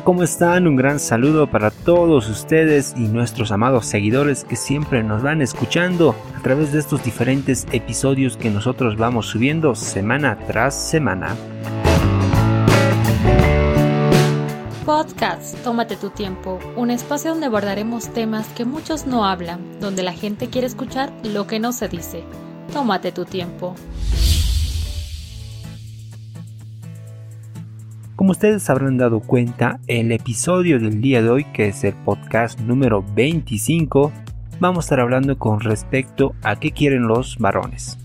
¿cómo 0.00 0.22
están? 0.22 0.66
Un 0.66 0.76
gran 0.76 0.98
saludo 0.98 1.46
para 1.46 1.70
todos 1.70 2.28
ustedes 2.28 2.94
y 2.96 3.06
nuestros 3.06 3.52
amados 3.52 3.86
seguidores 3.86 4.44
que 4.44 4.56
siempre 4.56 5.02
nos 5.02 5.22
van 5.22 5.40
escuchando 5.40 6.16
a 6.36 6.42
través 6.42 6.72
de 6.72 6.80
estos 6.80 7.04
diferentes 7.04 7.66
episodios 7.70 8.36
que 8.36 8.50
nosotros 8.50 8.96
vamos 8.96 9.26
subiendo 9.26 9.74
semana 9.74 10.38
tras 10.46 10.74
semana. 10.74 11.36
Podcast, 14.84 15.56
tómate 15.62 15.96
tu 15.96 16.10
tiempo, 16.10 16.58
un 16.76 16.90
espacio 16.90 17.30
donde 17.30 17.46
abordaremos 17.46 18.12
temas 18.12 18.48
que 18.48 18.64
muchos 18.64 19.06
no 19.06 19.24
hablan, 19.24 19.80
donde 19.80 20.02
la 20.02 20.12
gente 20.12 20.48
quiere 20.48 20.66
escuchar 20.66 21.12
lo 21.22 21.46
que 21.46 21.60
no 21.60 21.72
se 21.72 21.88
dice. 21.88 22.24
Tómate 22.72 23.12
tu 23.12 23.24
tiempo. 23.24 23.74
Como 28.24 28.32
ustedes 28.32 28.70
habrán 28.70 28.96
dado 28.96 29.20
cuenta, 29.20 29.80
el 29.86 30.10
episodio 30.10 30.80
del 30.80 31.02
día 31.02 31.20
de 31.20 31.28
hoy, 31.28 31.44
que 31.44 31.68
es 31.68 31.84
el 31.84 31.92
podcast 31.92 32.58
número 32.58 33.04
25, 33.14 34.10
vamos 34.60 34.78
a 34.78 34.86
estar 34.86 35.00
hablando 35.00 35.38
con 35.38 35.60
respecto 35.60 36.34
a 36.42 36.58
qué 36.58 36.70
quieren 36.70 37.06
los 37.06 37.36
varones. 37.36 37.98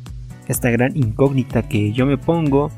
Esta 0.49 0.71
gran 0.71 0.97
incógnita 0.97 1.69
que 1.69 1.93
yo 1.93 2.05
me 2.05 2.17
pongo, 2.17 2.69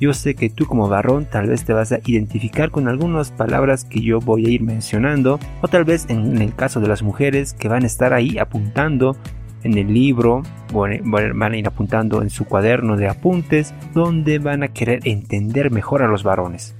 yo 0.00 0.12
sé 0.12 0.34
que 0.34 0.50
tú 0.50 0.66
como 0.66 0.88
varón 0.88 1.28
tal 1.30 1.46
vez 1.46 1.64
te 1.64 1.72
vas 1.72 1.92
a 1.92 2.00
identificar 2.06 2.72
con 2.72 2.88
algunas 2.88 3.30
palabras 3.30 3.84
que 3.84 4.00
yo 4.00 4.18
voy 4.18 4.46
a 4.46 4.50
ir 4.50 4.62
mencionando, 4.62 5.38
o 5.62 5.68
tal 5.68 5.84
vez 5.84 6.06
en 6.08 6.42
el 6.42 6.56
caso 6.56 6.80
de 6.80 6.88
las 6.88 7.04
mujeres 7.04 7.52
que 7.52 7.68
van 7.68 7.84
a 7.84 7.86
estar 7.86 8.12
ahí 8.12 8.36
apuntando 8.38 9.16
en 9.62 9.78
el 9.78 9.94
libro, 9.94 10.42
van 10.72 11.52
a 11.52 11.56
ir 11.56 11.68
apuntando 11.68 12.20
en 12.20 12.30
su 12.30 12.46
cuaderno 12.46 12.96
de 12.96 13.06
apuntes, 13.06 13.74
donde 13.94 14.40
van 14.40 14.64
a 14.64 14.68
querer 14.68 15.02
entender 15.04 15.70
mejor 15.70 16.02
a 16.02 16.08
los 16.08 16.24
varones. 16.24 16.74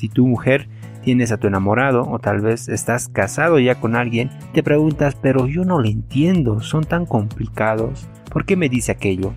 Si 0.00 0.08
tu 0.08 0.26
mujer 0.26 0.66
tienes 1.04 1.30
a 1.30 1.36
tu 1.36 1.46
enamorado 1.46 2.08
o 2.08 2.18
tal 2.18 2.40
vez 2.40 2.70
estás 2.70 3.10
casado 3.10 3.58
ya 3.58 3.74
con 3.74 3.96
alguien, 3.96 4.30
te 4.54 4.62
preguntas, 4.62 5.14
pero 5.14 5.46
yo 5.46 5.66
no 5.66 5.78
le 5.78 5.90
entiendo, 5.90 6.60
son 6.60 6.84
tan 6.84 7.04
complicados, 7.04 8.08
¿por 8.32 8.46
qué 8.46 8.56
me 8.56 8.70
dice 8.70 8.92
aquello? 8.92 9.34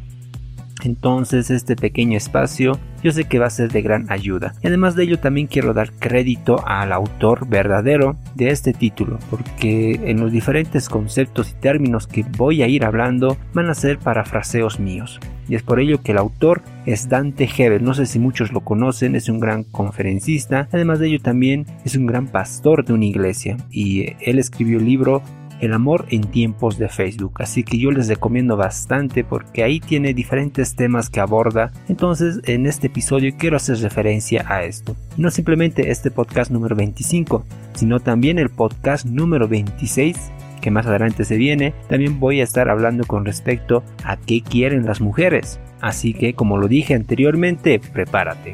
Entonces 0.84 1.50
este 1.50 1.76
pequeño 1.76 2.18
espacio 2.18 2.80
yo 3.04 3.12
sé 3.12 3.26
que 3.26 3.40
va 3.40 3.48
a 3.48 3.52
ser 3.52 3.72
de 3.72 3.82
gran 3.82 4.10
ayuda. 4.10 4.54
Y 4.62 4.68
además 4.68 4.96
de 4.96 5.04
ello 5.04 5.20
también 5.20 5.48
quiero 5.48 5.74
dar 5.74 5.92
crédito 5.92 6.66
al 6.66 6.94
autor 6.94 7.48
verdadero 7.48 8.16
de 8.36 8.50
este 8.50 8.74
título, 8.74 9.20
porque 9.30 10.00
en 10.06 10.22
los 10.22 10.32
diferentes 10.32 10.88
conceptos 10.88 11.52
y 11.52 11.54
términos 11.56 12.08
que 12.08 12.24
voy 12.38 12.64
a 12.64 12.68
ir 12.68 12.86
hablando 12.86 13.38
van 13.54 13.70
a 13.70 13.74
ser 13.74 14.00
parafraseos 14.00 14.80
míos. 14.80 15.20
Y 15.50 15.56
es 15.56 15.64
por 15.64 15.82
ello 15.82 16.02
que 16.02 16.14
el 16.14 16.18
autor 16.18 16.62
es 16.86 17.10
Dante 17.10 17.50
Hebel, 17.58 17.84
no 17.84 17.94
sé 17.94 18.06
si 18.06 18.18
muchos 18.18 18.54
lo 18.54 18.62
conocen, 18.62 19.16
es 19.16 19.28
un 19.28 19.42
gran 19.42 19.66
conferencista, 19.66 20.70
además 20.72 21.00
de 21.00 21.08
ello 21.08 21.20
también 21.20 21.66
es 21.84 21.98
un 21.98 22.06
gran 22.06 22.28
pastor 22.28 22.86
de 22.86 22.94
una 22.94 23.06
iglesia 23.06 23.58
y 23.70 24.14
él 24.22 24.40
escribió 24.40 24.78
el 24.78 24.86
libro 24.86 25.22
el 25.64 25.74
amor 25.74 26.06
en 26.10 26.22
tiempos 26.22 26.78
de 26.78 26.90
Facebook. 26.90 27.34
Así 27.42 27.64
que 27.64 27.78
yo 27.78 27.92
les 27.92 28.08
recomiendo 28.08 28.58
bastante 28.58 29.24
porque 29.24 29.64
ahí 29.64 29.80
tiene 29.80 30.14
diferentes 30.14 30.76
temas 30.76 31.10
que 31.10 31.22
aborda. 31.22 31.72
Entonces 31.88 32.42
en 32.46 32.66
este 32.66 32.88
episodio 32.88 33.34
quiero 33.38 33.58
hacer 33.58 33.78
referencia 33.78 34.46
a 34.48 34.64
esto. 34.64 34.96
no 35.18 35.32
simplemente 35.32 35.92
este 35.92 36.12
podcast 36.12 36.52
número 36.52 36.76
25, 36.76 37.46
sino 37.76 38.00
también 38.00 38.40
el 38.40 38.50
podcast 38.50 39.06
número 39.06 39.48
26 39.48 40.18
que 40.62 40.72
más 40.72 40.86
adelante 40.86 41.26
se 41.26 41.36
viene, 41.36 41.74
también 41.90 42.22
voy 42.22 42.40
a 42.40 42.46
estar 42.46 42.70
hablando 42.70 43.04
con 43.04 43.26
respecto 43.26 43.84
a 44.06 44.16
qué 44.16 44.42
quieren 44.42 44.86
las 44.86 45.02
mujeres. 45.02 45.60
Así 45.82 46.14
que 46.14 46.36
como 46.36 46.58
lo 46.58 46.70
dije 46.70 46.94
anteriormente, 46.94 47.82
prepárate. 47.92 48.54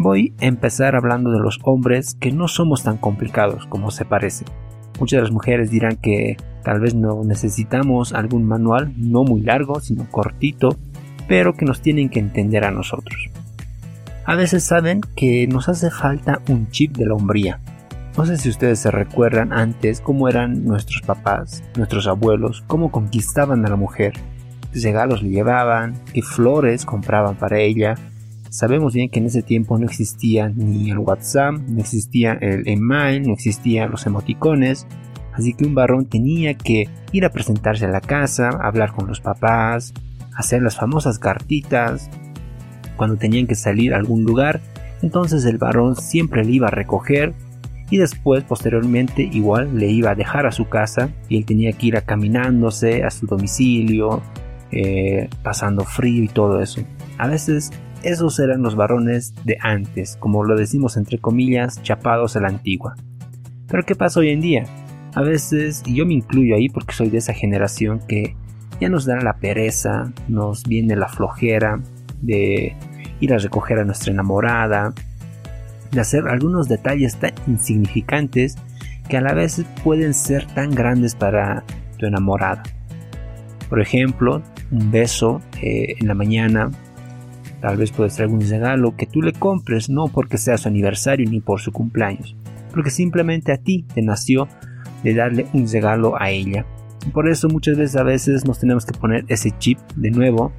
Voy 0.00 0.32
a 0.40 0.46
empezar 0.46 0.94
hablando 0.94 1.32
de 1.32 1.40
los 1.40 1.58
hombres 1.64 2.14
que 2.20 2.30
no 2.30 2.46
somos 2.46 2.84
tan 2.84 2.98
complicados 2.98 3.66
como 3.66 3.90
se 3.90 4.04
parece. 4.04 4.44
Muchas 5.00 5.16
de 5.16 5.22
las 5.22 5.32
mujeres 5.32 5.72
dirán 5.72 5.96
que 5.96 6.36
tal 6.62 6.78
vez 6.78 6.94
no 6.94 7.24
necesitamos 7.24 8.12
algún 8.12 8.44
manual 8.44 8.94
no 8.96 9.24
muy 9.24 9.40
largo, 9.40 9.80
sino 9.80 10.08
cortito, 10.08 10.76
pero 11.26 11.54
que 11.54 11.64
nos 11.64 11.82
tienen 11.82 12.10
que 12.10 12.20
entender 12.20 12.64
a 12.64 12.70
nosotros. 12.70 13.28
A 14.24 14.36
veces 14.36 14.62
saben 14.62 15.00
que 15.16 15.48
nos 15.48 15.68
hace 15.68 15.90
falta 15.90 16.42
un 16.48 16.70
chip 16.70 16.96
de 16.96 17.06
la 17.06 17.14
hombría. 17.14 17.58
No 18.16 18.24
sé 18.24 18.36
si 18.36 18.50
ustedes 18.50 18.78
se 18.78 18.92
recuerdan 18.92 19.52
antes 19.52 20.00
cómo 20.00 20.28
eran 20.28 20.64
nuestros 20.64 21.02
papás, 21.02 21.64
nuestros 21.76 22.06
abuelos, 22.06 22.62
cómo 22.68 22.92
conquistaban 22.92 23.66
a 23.66 23.68
la 23.68 23.76
mujer, 23.76 24.12
qué 24.72 24.78
regalos 24.78 25.24
le 25.24 25.30
llevaban, 25.30 25.94
qué 26.14 26.22
flores 26.22 26.84
compraban 26.84 27.34
para 27.34 27.58
ella, 27.58 27.96
Sabemos 28.50 28.94
bien 28.94 29.10
que 29.10 29.18
en 29.18 29.26
ese 29.26 29.42
tiempo 29.42 29.78
no 29.78 29.86
existía 29.86 30.48
ni 30.48 30.90
el 30.90 30.98
WhatsApp, 30.98 31.54
no 31.68 31.80
existía 31.80 32.32
el 32.32 32.66
email, 32.66 33.26
no 33.26 33.34
existían 33.34 33.90
los 33.90 34.06
emoticones, 34.06 34.86
así 35.34 35.52
que 35.52 35.64
un 35.64 35.74
varón 35.74 36.06
tenía 36.06 36.54
que 36.54 36.88
ir 37.12 37.24
a 37.24 37.30
presentarse 37.30 37.84
a 37.84 37.88
la 37.88 38.00
casa, 38.00 38.48
hablar 38.48 38.92
con 38.92 39.06
los 39.06 39.20
papás, 39.20 39.92
hacer 40.34 40.62
las 40.62 40.76
famosas 40.76 41.18
cartitas. 41.18 42.08
Cuando 42.96 43.16
tenían 43.16 43.46
que 43.46 43.54
salir 43.54 43.92
a 43.92 43.98
algún 43.98 44.24
lugar, 44.24 44.60
entonces 45.02 45.44
el 45.44 45.58
varón 45.58 45.96
siempre 45.96 46.44
le 46.44 46.52
iba 46.52 46.68
a 46.68 46.72
recoger 46.72 47.34
y 47.90 47.98
después 47.98 48.44
posteriormente 48.44 49.22
igual 49.22 49.78
le 49.78 49.88
iba 49.90 50.10
a 50.10 50.14
dejar 50.14 50.46
a 50.46 50.52
su 50.52 50.68
casa 50.68 51.10
y 51.28 51.38
él 51.38 51.44
tenía 51.44 51.72
que 51.72 51.86
ir 51.86 51.96
a 51.96 52.02
caminándose 52.02 53.02
a 53.04 53.10
su 53.10 53.26
domicilio, 53.26 54.22
eh, 54.70 55.28
pasando 55.42 55.84
frío 55.84 56.24
y 56.24 56.28
todo 56.28 56.60
eso. 56.60 56.82
A 57.18 57.28
veces 57.28 57.70
esos 58.02 58.38
eran 58.38 58.62
los 58.62 58.76
varones 58.76 59.34
de 59.44 59.58
antes, 59.60 60.16
como 60.16 60.44
lo 60.44 60.56
decimos 60.56 60.96
entre 60.96 61.18
comillas, 61.18 61.82
chapados 61.82 62.36
a 62.36 62.40
la 62.40 62.48
antigua. 62.48 62.94
Pero 63.68 63.82
¿qué 63.84 63.94
pasa 63.94 64.20
hoy 64.20 64.30
en 64.30 64.40
día? 64.40 64.64
A 65.14 65.22
veces, 65.22 65.82
y 65.84 65.94
yo 65.96 66.06
me 66.06 66.14
incluyo 66.14 66.54
ahí 66.54 66.68
porque 66.68 66.94
soy 66.94 67.10
de 67.10 67.18
esa 67.18 67.34
generación 67.34 68.00
que 68.06 68.36
ya 68.80 68.88
nos 68.88 69.04
da 69.04 69.16
la 69.20 69.38
pereza, 69.38 70.12
nos 70.28 70.64
viene 70.64 70.96
la 70.96 71.08
flojera 71.08 71.80
de 72.22 72.76
ir 73.20 73.34
a 73.34 73.38
recoger 73.38 73.78
a 73.78 73.84
nuestra 73.84 74.12
enamorada, 74.12 74.94
de 75.90 76.00
hacer 76.00 76.28
algunos 76.28 76.68
detalles 76.68 77.16
tan 77.16 77.32
insignificantes 77.46 78.56
que 79.08 79.16
a 79.16 79.20
la 79.20 79.34
vez 79.34 79.64
pueden 79.82 80.14
ser 80.14 80.46
tan 80.46 80.70
grandes 80.70 81.14
para 81.14 81.64
tu 81.98 82.06
enamorada. 82.06 82.62
Por 83.68 83.80
ejemplo, 83.80 84.42
un 84.70 84.90
beso 84.90 85.40
eh, 85.60 85.94
en 85.98 86.08
la 86.08 86.14
mañana 86.14 86.70
Tal 87.60 87.76
vez 87.76 87.90
puede 87.90 88.10
ser 88.10 88.24
algún 88.24 88.40
regalo 88.40 88.94
que 88.96 89.06
tú 89.06 89.20
le 89.20 89.32
compres 89.32 89.90
no 89.90 90.06
porque 90.06 90.38
sea 90.38 90.58
su 90.58 90.68
aniversario 90.68 91.28
ni 91.28 91.40
por 91.40 91.60
su 91.60 91.72
cumpleaños, 91.72 92.36
porque 92.72 92.90
simplemente 92.90 93.52
a 93.52 93.56
ti 93.56 93.84
te 93.94 94.02
nació 94.02 94.48
de 95.02 95.14
darle 95.14 95.46
un 95.52 95.68
regalo 95.68 96.20
a 96.20 96.30
ella. 96.30 96.64
por 97.12 97.28
eso 97.28 97.48
muchas 97.48 97.76
veces 97.76 97.96
a 97.96 98.02
veces 98.02 98.44
nos 98.44 98.58
tenemos 98.58 98.84
que 98.84 98.96
poner 98.96 99.24
ese 99.28 99.52
chip 99.58 99.78
de 99.96 100.10
nuevo 100.10 100.52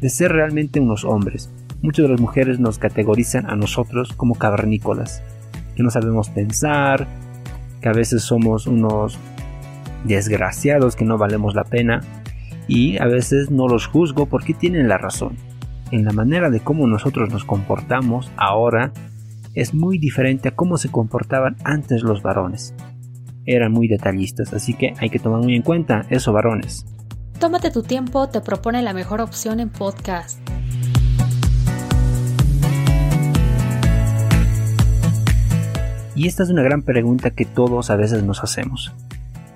de 0.00 0.08
ser 0.08 0.32
realmente 0.32 0.80
unos 0.80 1.04
hombres. 1.04 1.50
Muchas 1.82 2.04
de 2.04 2.12
las 2.12 2.20
mujeres 2.20 2.58
nos 2.58 2.78
categorizan 2.78 3.48
a 3.50 3.56
nosotros 3.56 4.12
como 4.12 4.34
cavernícolas, 4.34 5.22
que 5.76 5.82
no 5.82 5.90
sabemos 5.90 6.30
pensar, 6.30 7.06
que 7.80 7.88
a 7.88 7.92
veces 7.92 8.22
somos 8.22 8.66
unos 8.66 9.18
desgraciados 10.04 10.96
que 10.96 11.04
no 11.04 11.18
valemos 11.18 11.54
la 11.54 11.64
pena 11.64 12.00
y 12.66 12.98
a 12.98 13.06
veces 13.06 13.50
no 13.50 13.68
los 13.68 13.86
juzgo 13.86 14.26
porque 14.26 14.54
tienen 14.54 14.88
la 14.88 14.96
razón 14.98 15.36
en 15.90 16.04
la 16.04 16.12
manera 16.12 16.50
de 16.50 16.60
cómo 16.60 16.86
nosotros 16.86 17.30
nos 17.30 17.44
comportamos 17.44 18.30
ahora 18.36 18.92
es 19.54 19.74
muy 19.74 19.98
diferente 19.98 20.48
a 20.48 20.54
cómo 20.54 20.76
se 20.76 20.90
comportaban 20.90 21.56
antes 21.64 22.02
los 22.02 22.22
varones. 22.22 22.74
Eran 23.46 23.72
muy 23.72 23.88
detallistas, 23.88 24.52
así 24.52 24.74
que 24.74 24.94
hay 24.98 25.10
que 25.10 25.18
tomar 25.18 25.40
muy 25.40 25.56
en 25.56 25.62
cuenta 25.62 26.06
eso, 26.10 26.32
varones. 26.32 26.86
Tómate 27.40 27.70
tu 27.70 27.82
tiempo, 27.82 28.28
te 28.28 28.40
propone 28.40 28.82
la 28.82 28.92
mejor 28.92 29.20
opción 29.20 29.60
en 29.60 29.70
podcast. 29.70 30.38
Y 36.14 36.26
esta 36.26 36.42
es 36.42 36.50
una 36.50 36.62
gran 36.62 36.82
pregunta 36.82 37.30
que 37.30 37.46
todos 37.46 37.90
a 37.90 37.96
veces 37.96 38.22
nos 38.22 38.44
hacemos. 38.44 38.92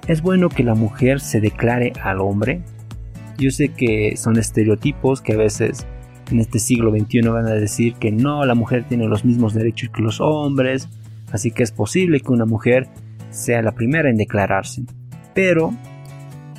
¿Es 0.08 0.23
bueno 0.23 0.49
que 0.49 0.64
la 0.64 0.75
mujer 0.75 1.20
se 1.20 1.41
declare 1.41 1.93
al 2.03 2.20
hombre? 2.20 2.62
Yo 3.37 3.50
sé 3.50 3.69
que 3.69 4.17
son 4.17 4.38
estereotipos 4.38 5.20
que 5.20 5.35
a 5.35 5.37
veces 5.37 5.87
en 6.31 6.41
este 6.41 6.59
siglo 6.59 6.91
XXI 6.91 7.21
van 7.29 7.47
a 7.47 7.53
decir 7.53 7.94
que 7.94 8.11
no, 8.11 8.44
la 8.44 8.55
mujer 8.55 8.85
tiene 8.88 9.06
los 9.06 9.25
mismos 9.25 9.55
derechos 9.55 9.91
que 9.91 10.03
los 10.03 10.21
hombres, 10.21 10.88
así 11.32 11.50
que 11.50 11.62
es 11.62 11.73
posible 11.73 12.21
que 12.21 12.32
una 12.32 12.47
mujer 12.47 12.88
sea 13.31 13.62
la 13.62 13.73
primera 13.73 14.09
en 14.09 14.17
declararse. 14.17 14.85
Pero 15.35 15.75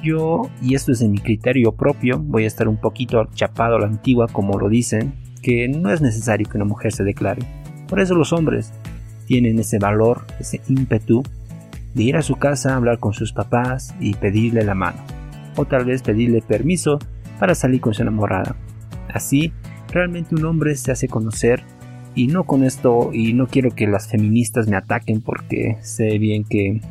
yo, 0.03 0.49
y 0.61 0.75
esto 0.75 0.91
es 0.91 1.01
en 1.01 1.11
mi 1.11 1.19
criterio 1.19 1.71
propio, 1.71 2.19
voy 2.19 2.43
a 2.43 2.47
estar 2.47 2.67
un 2.67 2.77
poquito 2.77 3.25
chapado 3.33 3.75
a 3.75 3.79
la 3.79 3.87
antigua 3.87 4.27
como 4.27 4.59
lo 4.59 4.69
dicen, 4.69 5.13
que 5.41 5.67
no 5.67 5.91
es 5.91 6.01
necesario 6.01 6.47
que 6.49 6.57
una 6.57 6.65
mujer 6.65 6.91
se 6.91 7.03
declare. 7.03 7.41
Por 7.87 7.99
eso 7.99 8.15
los 8.15 8.33
hombres 8.33 8.71
tienen 9.25 9.59
ese 9.59 9.79
valor, 9.79 10.25
ese 10.39 10.61
ímpetu 10.67 11.23
de 11.93 12.03
ir 12.03 12.17
a 12.17 12.21
su 12.21 12.35
casa, 12.35 12.75
hablar 12.75 12.99
con 12.99 13.13
sus 13.13 13.31
papás 13.31 13.95
y 13.99 14.13
pedirle 14.15 14.63
la 14.63 14.75
mano. 14.75 14.97
O 15.55 15.65
tal 15.65 15.85
vez 15.85 16.01
pedirle 16.01 16.41
permiso 16.41 16.99
para 17.39 17.55
salir 17.55 17.79
con 17.79 17.93
su 17.93 18.01
enamorada. 18.01 18.55
Así, 19.15 19.53
realmente 19.93 20.35
un 20.35 20.43
hombre 20.43 20.75
se 20.75 20.91
hace 20.91 21.07
conocer 21.07 21.63
Y 22.15 22.27
no 22.27 22.43
con 22.43 22.63
esto, 22.63 23.11
y 23.13 23.33
no 23.33 23.47
quiero 23.47 23.71
que 23.71 23.87
las 23.87 24.09
feministas 24.09 24.67
me 24.67 24.75
ataquen 24.75 25.21
porque 25.21 25.77
sé 25.81 26.17
bien 26.17 26.43
que 26.43 26.81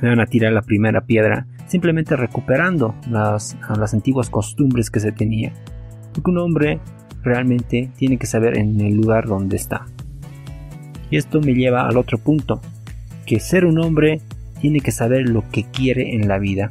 me 0.00 0.08
van 0.08 0.20
a 0.20 0.26
tirar 0.26 0.52
la 0.52 0.62
primera 0.62 1.02
piedra, 1.02 1.46
simplemente 1.68 2.16
recuperando 2.16 2.94
las, 3.08 3.56
las 3.78 3.94
antiguas 3.94 4.28
costumbres 4.28 4.90
que 4.90 5.00
se 5.00 5.12
tenía. 5.12 5.52
Porque 6.12 6.30
un 6.30 6.38
hombre 6.38 6.80
realmente 7.22 7.90
tiene 7.96 8.18
que 8.18 8.26
saber 8.26 8.58
en 8.58 8.80
el 8.80 8.94
lugar 8.94 9.26
donde 9.26 9.56
está. 9.56 9.86
Y 11.10 11.16
esto 11.16 11.40
me 11.40 11.54
lleva 11.54 11.86
al 11.86 11.96
otro 11.96 12.18
punto, 12.18 12.60
que 13.24 13.40
ser 13.40 13.64
un 13.64 13.78
hombre 13.78 14.20
tiene 14.60 14.80
que 14.80 14.90
saber 14.90 15.28
lo 15.28 15.48
que 15.50 15.64
quiere 15.64 16.14
en 16.14 16.28
la 16.28 16.38
vida. 16.38 16.68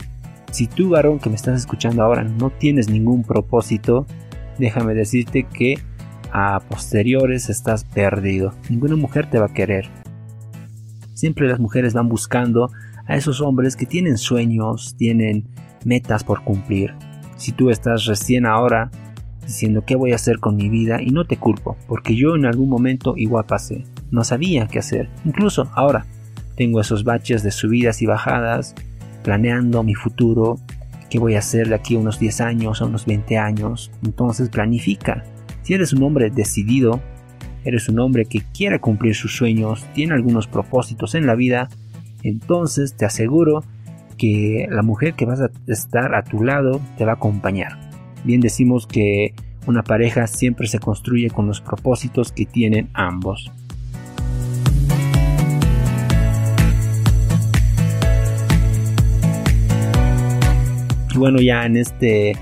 Si 0.52 0.68
tú, 0.68 0.90
varón 0.90 1.20
que 1.20 1.30
me 1.30 1.36
estás 1.36 1.60
escuchando 1.60 2.04
ahora, 2.04 2.24
no 2.24 2.50
tienes 2.50 2.90
ningún 2.90 3.24
propósito, 3.24 4.06
déjame 4.62 4.94
decirte 4.94 5.44
que 5.44 5.80
a 6.32 6.62
posteriores 6.70 7.50
estás 7.50 7.84
perdido. 7.84 8.54
Ninguna 8.70 8.96
mujer 8.96 9.30
te 9.30 9.40
va 9.40 9.48
a 9.48 9.54
querer. 9.54 9.90
Siempre 11.14 11.50
las 11.50 11.60
mujeres 11.60 11.94
van 11.94 12.08
buscando 12.08 12.72
a 13.06 13.16
esos 13.18 13.42
hombres 13.42 13.76
que 13.76 13.86
tienen 13.86 14.18
sueños, 14.18 14.96
tienen 14.98 15.50
metas 15.84 16.24
por 16.24 16.44
cumplir. 16.44 16.94
Si 17.36 17.52
tú 17.52 17.70
estás 17.70 18.06
recién 18.06 18.46
ahora 18.46 18.92
diciendo 19.46 19.84
qué 19.86 19.96
voy 19.96 20.14
a 20.14 20.16
hacer 20.16 20.40
con 20.40 20.56
mi 20.56 20.70
vida 20.70 21.02
y 21.02 21.10
no 21.10 21.26
te 21.26 21.38
culpo, 21.38 21.76
porque 21.88 22.16
yo 22.16 22.36
en 22.36 22.46
algún 22.46 22.70
momento 22.70 23.16
igual 23.18 23.46
pasé, 23.46 23.84
no 24.12 24.24
sabía 24.24 24.68
qué 24.68 24.80
hacer. 24.80 25.10
Incluso 25.26 25.70
ahora 25.74 26.06
tengo 26.56 26.80
esos 26.80 27.04
baches 27.04 27.44
de 27.44 27.52
subidas 27.52 28.02
y 28.02 28.06
bajadas, 28.06 28.76
planeando 29.24 29.84
mi 29.84 29.96
futuro, 29.96 30.60
qué 31.12 31.20
voy 31.20 31.36
a 31.36 31.40
hacer 31.40 31.68
de 31.68 31.76
aquí 31.76 31.96
a 31.96 32.00
unos 32.00 32.18
10 32.20 32.42
años, 32.42 32.82
a 32.82 32.86
unos 32.86 33.06
20 33.06 33.38
años. 33.38 33.92
Entonces 34.04 34.50
planifica. 34.50 35.24
Si 35.62 35.74
eres 35.74 35.94
un 35.94 36.02
hombre 36.02 36.32
decidido, 36.32 37.02
eres 37.66 37.90
un 37.90 38.00
hombre 38.00 38.26
que 38.26 38.42
quiere 38.54 38.80
cumplir 38.80 39.14
sus 39.14 39.36
sueños, 39.36 39.86
tiene 39.94 40.14
algunos 40.14 40.48
propósitos 40.48 41.14
en 41.14 41.28
la 41.28 41.36
vida, 41.36 41.70
entonces 42.24 42.96
te 42.96 43.06
aseguro 43.06 43.64
que 44.18 44.68
la 44.70 44.82
mujer 44.82 45.14
que 45.14 45.26
vas 45.26 45.42
a 45.42 45.52
estar 45.68 46.16
a 46.16 46.24
tu 46.24 46.44
lado 46.44 46.82
te 46.98 47.06
va 47.06 47.12
a 47.12 47.16
acompañar. 47.16 47.78
Bien 48.24 48.40
decimos 48.40 48.88
que 48.88 49.34
una 49.68 49.84
pareja 49.84 50.28
siempre 50.28 50.68
se 50.68 50.80
construye 50.80 51.30
con 51.30 51.46
los 51.46 51.62
propósitos 51.62 52.32
que 52.32 52.46
tienen 52.46 52.90
ambos. 52.94 53.52
Y 61.14 61.18
bueno, 61.18 61.40
ya 61.40 61.66
en 61.66 61.78
esta 61.78 62.40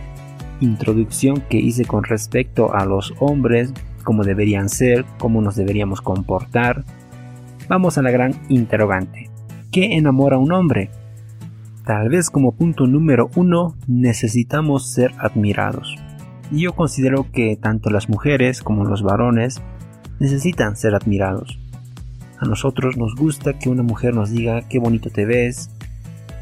introducción 0.60 1.42
que 1.50 1.58
hice 1.58 1.86
con 1.86 2.04
respecto 2.04 2.74
a 2.74 2.86
los 2.86 3.14
hombres, 3.20 3.74
cómo 4.04 4.24
deberían 4.24 4.70
ser, 4.70 5.06
cómo 5.18 5.42
nos 5.42 5.56
deberíamos 5.56 6.02
comportar, 6.02 6.84
vamos 7.68 7.98
a 7.98 8.02
la 8.02 8.12
gran 8.12 8.34
interrogante. 8.50 9.30
¿Qué 9.72 9.96
enamora 9.96 10.36
a 10.36 10.40
un 10.40 10.52
hombre? 10.52 10.90
Tal 11.86 12.10
vez 12.10 12.30
como 12.30 12.52
punto 12.52 12.86
número 12.86 13.32
uno 13.36 13.76
necesitamos 13.88 14.92
ser 14.92 15.14
admirados. 15.18 15.96
Y 16.52 16.62
yo 16.62 16.74
considero 16.74 17.32
que 17.32 17.56
tanto 17.56 17.90
las 17.90 18.10
mujeres 18.10 18.62
como 18.62 18.86
los 18.86 19.02
varones 19.02 19.62
necesitan 20.20 20.76
ser 20.76 20.96
admirados. 20.96 21.60
A 22.40 22.46
nosotros 22.46 22.98
nos 22.98 23.16
gusta 23.16 23.58
que 23.58 23.70
una 23.70 23.84
mujer 23.84 24.14
nos 24.14 24.32
diga 24.32 24.68
qué 24.70 24.80
bonito 24.80 25.10
te 25.10 25.26
ves, 25.26 25.72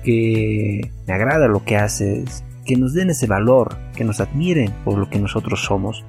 que 0.07 0.89
me 1.06 1.13
agrada 1.13 1.50
lo 1.50 1.65
que 1.65 1.75
haces, 1.75 2.45
que 2.65 2.77
nos 2.77 2.94
den 2.94 3.09
ese 3.09 3.27
valor, 3.27 3.75
que 3.94 4.06
nos 4.06 4.21
admiren 4.21 4.71
por 4.86 4.98
lo 4.98 5.09
que 5.09 5.19
nosotros 5.19 5.65
somos 5.65 6.06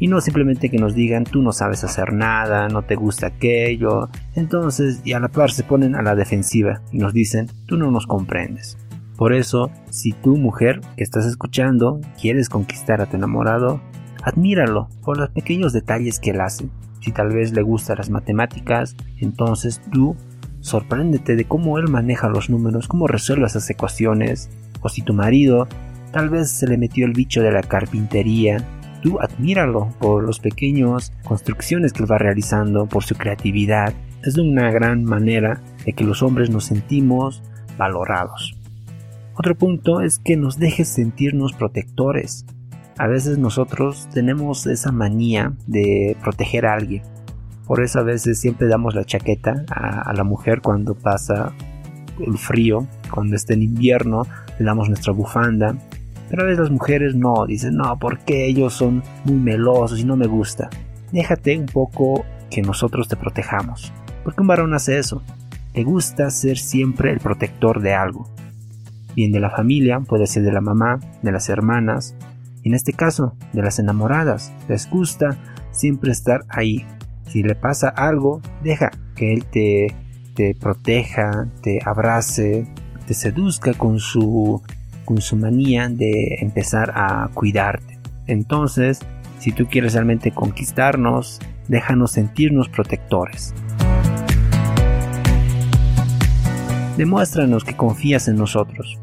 y 0.00 0.08
no 0.08 0.20
simplemente 0.20 0.68
que 0.68 0.78
nos 0.78 0.96
digan 0.96 1.22
tú 1.22 1.40
no 1.40 1.52
sabes 1.52 1.84
hacer 1.84 2.12
nada, 2.12 2.66
no 2.68 2.82
te 2.82 2.96
gusta 2.96 3.28
aquello. 3.28 4.08
Entonces, 4.34 5.00
y 5.04 5.12
a 5.12 5.20
la 5.20 5.28
par 5.28 5.52
se 5.52 5.62
ponen 5.62 5.94
a 5.94 6.02
la 6.02 6.16
defensiva 6.16 6.82
y 6.90 6.98
nos 6.98 7.12
dicen 7.12 7.46
tú 7.66 7.76
no 7.76 7.92
nos 7.92 8.08
comprendes. 8.08 8.76
Por 9.16 9.32
eso, 9.32 9.70
si 9.90 10.10
tú 10.10 10.36
mujer 10.36 10.80
que 10.96 11.04
estás 11.04 11.24
escuchando 11.24 12.00
quieres 12.20 12.48
conquistar 12.48 13.00
a 13.00 13.06
tu 13.06 13.16
enamorado, 13.16 13.80
admíralo 14.24 14.88
por 15.04 15.18
los 15.18 15.30
pequeños 15.30 15.72
detalles 15.72 16.18
que 16.18 16.30
él 16.30 16.40
hace. 16.40 16.68
Si 17.00 17.12
tal 17.12 17.28
vez 17.28 17.52
le 17.52 17.62
gustan 17.62 17.98
las 17.98 18.10
matemáticas, 18.10 18.96
entonces 19.18 19.80
tú 19.92 20.16
sorpréndete 20.60 21.36
de 21.36 21.44
cómo 21.44 21.78
él 21.78 21.88
maneja 21.88 22.28
los 22.28 22.50
números, 22.50 22.88
cómo 22.88 23.06
resuelve 23.06 23.46
esas 23.46 23.68
ecuaciones. 23.70 24.50
O 24.80 24.88
si 24.88 25.02
tu 25.02 25.12
marido 25.12 25.68
tal 26.12 26.28
vez 26.28 26.50
se 26.50 26.66
le 26.66 26.76
metió 26.76 27.06
el 27.06 27.12
bicho 27.12 27.42
de 27.42 27.52
la 27.52 27.62
carpintería 27.62 28.64
tú 29.00 29.18
admíralo 29.20 29.92
por 29.98 30.26
las 30.26 30.38
pequeñas 30.38 31.12
construcciones 31.24 31.92
que 31.92 32.02
él 32.02 32.10
va 32.10 32.18
realizando, 32.18 32.86
por 32.86 33.04
su 33.04 33.14
creatividad. 33.14 33.94
Es 34.22 34.36
una 34.36 34.70
gran 34.70 35.04
manera 35.04 35.60
de 35.84 35.92
que 35.92 36.04
los 36.04 36.22
hombres 36.22 36.50
nos 36.50 36.64
sentimos 36.64 37.42
valorados. 37.78 38.56
Otro 39.34 39.56
punto 39.56 40.02
es 40.02 40.18
que 40.18 40.36
nos 40.36 40.58
dejes 40.58 40.88
sentirnos 40.88 41.52
protectores. 41.54 42.44
A 42.98 43.06
veces 43.06 43.38
nosotros 43.38 44.08
tenemos 44.12 44.66
esa 44.66 44.92
manía 44.92 45.54
de 45.66 46.16
proteger 46.22 46.66
a 46.66 46.74
alguien. 46.74 47.02
Por 47.66 47.82
eso 47.82 48.00
a 48.00 48.02
veces 48.02 48.40
siempre 48.40 48.68
damos 48.68 48.94
la 48.94 49.04
chaqueta 49.04 49.64
a, 49.68 50.12
la 50.12 50.24
mujer 50.24 50.60
cuando 50.60 50.94
pasa 50.94 51.52
el 52.18 52.36
frío, 52.36 52.86
cuando 53.10 53.36
está 53.36 53.54
en 53.54 53.62
invierno, 53.62 54.26
le 54.58 54.64
damos 54.64 54.88
nuestra 54.88 55.12
bufanda 55.12 55.76
pero 56.30 56.42
a 56.42 56.46
veces 56.46 56.60
las 56.60 56.70
mujeres 56.70 57.16
no, 57.16 57.44
dicen, 57.44 57.74
no, 57.76 57.98
porque 57.98 58.46
ellos 58.46 58.72
son 58.72 59.02
muy 59.24 59.34
melosos 59.34 59.98
y 59.98 60.04
no 60.04 60.16
me 60.16 60.28
gusta. 60.28 60.70
Déjate 61.10 61.58
un 61.58 61.66
poco 61.66 62.24
que 62.48 62.62
nosotros 62.62 63.08
te 63.08 63.16
protejamos. 63.16 63.92
Porque 64.22 64.40
un 64.40 64.46
varón 64.46 64.72
hace 64.72 64.98
eso. 64.98 65.24
Le 65.74 65.82
gusta 65.82 66.30
ser 66.30 66.56
siempre 66.56 67.10
el 67.10 67.18
protector 67.18 67.80
de 67.80 67.94
algo. 67.94 68.28
Bien 69.16 69.32
de 69.32 69.40
la 69.40 69.50
familia, 69.50 69.98
puede 69.98 70.28
ser 70.28 70.44
de 70.44 70.52
la 70.52 70.60
mamá, 70.60 71.00
de 71.20 71.32
las 71.32 71.48
hermanas, 71.48 72.14
y 72.62 72.68
en 72.68 72.74
este 72.76 72.92
caso, 72.92 73.34
de 73.52 73.62
las 73.62 73.80
enamoradas. 73.80 74.52
Les 74.68 74.88
gusta 74.88 75.36
siempre 75.72 76.12
estar 76.12 76.44
ahí. 76.48 76.86
Si 77.30 77.44
le 77.44 77.54
pasa 77.54 77.88
algo, 77.88 78.42
deja 78.64 78.90
que 79.14 79.32
él 79.32 79.44
te, 79.44 79.94
te 80.34 80.56
proteja, 80.56 81.46
te 81.62 81.78
abrace, 81.84 82.66
te 83.06 83.14
seduzca 83.14 83.72
con 83.74 84.00
su 84.00 84.60
con 85.04 85.20
su 85.20 85.36
manía 85.36 85.88
de 85.88 86.38
empezar 86.40 86.92
a 86.94 87.30
cuidarte. 87.32 87.98
Entonces, 88.26 89.00
si 89.38 89.52
tú 89.52 89.66
quieres 89.66 89.94
realmente 89.94 90.32
conquistarnos, 90.32 91.40
déjanos 91.68 92.12
sentirnos 92.12 92.68
protectores. 92.68 93.54
Demuéstranos 96.96 97.64
que 97.64 97.76
confías 97.76 98.26
en 98.28 98.36
nosotros. 98.36 99.00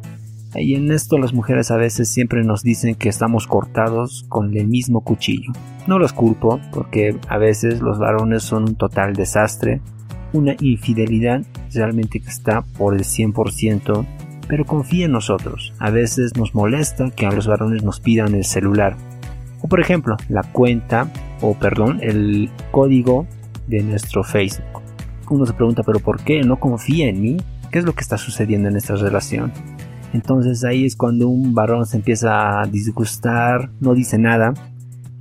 Y 0.60 0.74
en 0.74 0.92
esto 0.92 1.20
las 1.20 1.34
mujeres 1.34 1.70
a 1.70 1.78
veces 1.78 2.10
siempre 2.10 2.44
nos 2.44 2.64
dicen 2.64 2.96
que 2.96 3.10
estamos 3.10 3.46
cortados 3.46 4.26
con 4.28 4.58
el 4.58 4.68
mismo 4.68 5.02
cuchillo. 5.02 5.52
No 5.86 6.00
los 6.00 6.14
culpo, 6.14 6.60
porque 6.72 7.16
a 7.28 7.38
veces 7.38 7.80
los 7.80 8.00
varones 8.00 8.44
son 8.44 8.64
un 8.64 8.76
total 8.76 9.14
desastre, 9.14 9.82
una 10.34 10.56
infidelidad 10.60 11.44
realmente 11.74 12.20
que 12.20 12.30
está 12.30 12.64
por 12.78 12.96
el 12.96 13.02
100%, 13.02 14.06
pero 14.48 14.66
confía 14.66 15.06
en 15.06 15.12
nosotros. 15.12 15.74
A 15.78 15.92
veces 15.92 16.36
nos 16.36 16.56
molesta 16.56 17.12
que 17.12 17.28
a 17.28 17.32
los 17.32 17.46
varones 17.46 17.84
nos 17.84 18.00
pidan 18.00 18.34
el 18.34 18.44
celular. 18.44 18.96
O 19.62 19.68
por 19.68 19.80
ejemplo, 19.80 20.18
la 20.28 20.42
cuenta, 20.42 21.12
o 21.42 21.54
perdón, 21.54 22.00
el 22.02 22.50
código 22.72 23.28
de 23.68 23.84
nuestro 23.84 24.24
Facebook. 24.24 24.82
Uno 25.30 25.46
se 25.46 25.54
pregunta, 25.54 25.84
pero 25.84 26.00
¿por 26.00 26.22
qué 26.22 26.42
no 26.42 26.60
confía 26.60 27.10
en 27.10 27.22
mí? 27.22 27.38
¿Qué 27.72 27.80
es 27.80 27.86
lo 27.86 27.94
que 27.94 28.02
está 28.02 28.18
sucediendo 28.18 28.70
en 28.70 28.78
esta 28.78 28.96
relación? 28.96 29.52
Entonces 30.18 30.64
ahí 30.64 30.84
es 30.84 30.96
cuando 30.96 31.28
un 31.28 31.54
varón 31.54 31.86
se 31.86 31.98
empieza 31.98 32.60
a 32.60 32.66
disgustar, 32.66 33.70
no 33.80 33.94
dice 33.94 34.18
nada 34.18 34.52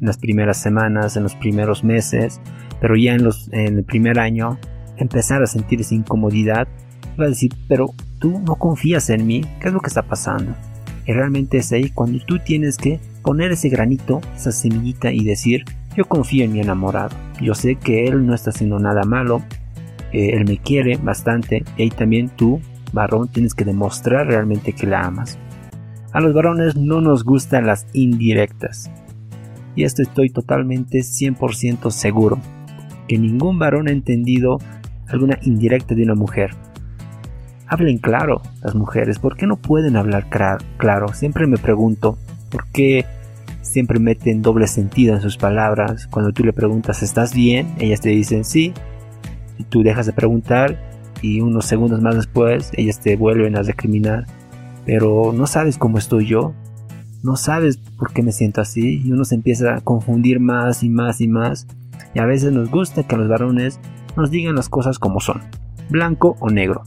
en 0.01 0.07
las 0.07 0.17
primeras 0.17 0.57
semanas, 0.57 1.19
en 1.19 1.23
los 1.23 1.35
primeros 1.35 1.85
meses, 1.85 2.41
pero 2.81 2.97
ya 2.97 3.13
en, 3.13 3.23
los, 3.23 3.53
en 3.53 3.77
el 3.77 3.85
primer 3.85 4.19
año 4.19 4.59
empezar 4.97 5.43
a 5.43 5.47
sentir 5.47 5.83
esa 5.83 5.95
incomodidad, 5.95 6.67
va 7.21 7.27
a 7.27 7.29
decir, 7.29 7.53
pero 7.69 7.91
tú 8.21 8.41
no 8.41 8.55
confías 8.55 9.11
en 9.11 9.27
mí, 9.27 9.43
¿qué 9.61 9.69
es 9.69 9.75
lo 9.75 9.81
que 9.81 9.89
está 9.89 10.01
pasando? 10.01 10.55
Y 11.05 11.13
realmente 11.13 11.59
es 11.59 11.71
ahí 11.73 11.91
cuando 11.91 12.19
tú 12.25 12.39
tienes 12.39 12.79
que 12.79 12.99
poner 13.23 13.53
ese 13.53 13.69
granito, 13.69 14.23
esa 14.35 14.51
semillita 14.51 15.13
y 15.13 15.25
decir, 15.25 15.67
yo 15.95 16.07
confío 16.07 16.47
en 16.47 16.55
mi 16.55 16.61
enamorado, 16.61 17.15
yo 17.43 17.55
sé 17.55 17.75
que 17.75 18.07
él 18.07 18.25
no 18.25 18.35
está 18.35 18.49
haciendo 18.49 18.79
nada 18.79 19.05
malo, 19.05 19.43
eh, 20.15 20.31
él 20.33 20.47
me 20.47 20.57
quiere 20.57 20.97
bastante, 20.97 21.65
y 21.77 21.83
ahí 21.83 21.91
también 21.91 22.31
tú, 22.31 22.63
varón, 22.97 23.29
tienes 23.29 23.55
que 23.55 23.65
demostrar 23.65 24.27
realmente 24.27 24.73
que 24.73 24.89
la 24.89 25.03
amas. 25.03 25.39
A 26.13 26.21
los 26.21 26.35
varones 26.35 26.75
no 26.75 27.01
nos 27.01 27.23
gustan 27.23 27.67
las 27.67 27.87
indirectas. 27.93 28.91
Y 29.77 29.85
esto 29.85 30.03
estoy 30.03 30.31
totalmente 30.31 30.99
100% 30.99 31.93
seguro, 31.93 32.41
que 33.07 33.19
ningún 33.19 33.61
varón 33.61 33.87
ha 33.87 33.93
entendido 33.93 34.59
alguna 35.07 35.39
indirecta 35.43 35.95
de 35.95 36.03
una 36.03 36.17
mujer. 36.17 36.51
Hablen 37.69 37.99
claro 37.99 38.43
las 38.65 38.75
mujeres, 38.75 39.21
¿por 39.21 39.37
qué 39.37 39.47
no 39.47 39.57
pueden 39.57 39.97
hablar 39.97 40.27
claro? 40.79 41.13
Siempre 41.15 41.47
me 41.47 41.59
pregunto, 41.59 42.19
¿por 42.51 42.67
qué 42.73 43.07
siempre 43.67 43.99
meten 43.99 44.41
doble 44.41 44.67
sentido 44.69 45.15
en 45.15 45.21
sus 45.21 45.37
palabras. 45.37 46.07
Cuando 46.07 46.33
tú 46.33 46.45
le 46.45 46.53
preguntas, 46.53 47.03
¿estás 47.03 47.35
bien? 47.35 47.75
Ellas 47.79 48.01
te 48.01 48.09
dicen 48.09 48.45
sí. 48.45 48.73
Y 49.59 49.65
tú 49.65 49.83
dejas 49.83 50.07
de 50.07 50.13
preguntar 50.13 50.79
y 51.23 51.41
unos 51.41 51.67
segundos 51.67 52.01
más 52.01 52.17
después 52.17 52.71
ellas 52.77 53.01
te 53.01 53.17
vuelven 53.17 53.57
a 53.57 53.63
recriminar. 53.63 54.27
Pero 54.85 55.33
no 55.33 55.47
sabes 55.47 55.79
cómo 55.79 55.99
estoy 55.99 56.27
yo. 56.27 56.55
No 57.23 57.37
sabes 57.37 57.79
por 57.79 58.13
qué 58.13 58.23
me 58.23 58.33
siento 58.33 58.61
así. 58.61 59.03
Y 59.05 59.13
uno 59.13 59.25
se 59.25 59.35
empieza 59.35 59.77
a 59.77 59.81
confundir 59.81 60.39
más 60.41 60.83
y 60.83 60.89
más 60.89 61.21
y 61.21 61.29
más. 61.29 61.67
Y 62.15 62.21
a 62.21 62.27
veces 62.27 62.53
nos 62.53 62.71
gusta 62.71 63.03
que 63.03 63.17
los 63.17 63.29
varones 63.29 63.81
nos 64.17 64.31
digan 64.31 64.55
las 64.55 64.69
cosas 64.69 64.99
como 64.99 65.21
son. 65.21 65.43
Blanco 65.91 66.37
o 66.41 66.51
negro. 66.51 66.83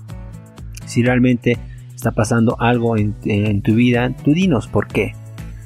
Si 0.86 1.04
realmente 1.04 1.58
está 1.94 2.12
pasando 2.12 2.56
algo 2.60 2.98
en, 2.98 3.16
en 3.26 3.62
tu 3.62 3.76
vida, 3.76 4.16
tú 4.24 4.32
dinos 4.32 4.68
por 4.68 4.88
qué 4.88 5.14